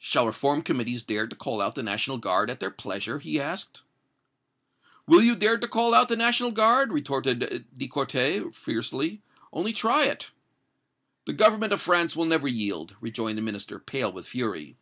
[0.00, 3.82] "'Shall reform committees dare to call out the National Guard at their pleasure?' he asked.
[5.06, 9.22] "'Will you dare to call out the National Guard?' retorted De Courtais, fiercely.
[9.52, 10.32] 'Only try it!'
[11.26, 14.76] "'The Government of France will never yield!' rejoined the Minister, pale with fury.